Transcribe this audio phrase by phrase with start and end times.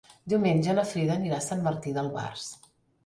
[0.31, 2.49] Diumenge na Frida anirà a Sant Martí d'Albars.